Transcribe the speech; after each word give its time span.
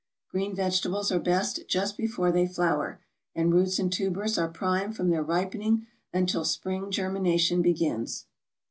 Green 0.31 0.55
vegetables 0.55 1.11
are 1.11 1.19
best 1.19 1.61
just 1.67 1.95
before 1.95 2.31
they 2.31 2.47
flower; 2.47 2.99
and 3.35 3.53
roots 3.53 3.77
and 3.77 3.93
tubers 3.93 4.35
are 4.35 4.47
prime 4.49 4.91
from 4.91 5.11
their 5.11 5.21
ripening 5.21 5.85
until 6.11 6.43
spring 6.43 6.89
germination 6.89 7.61
begins. 7.61 8.25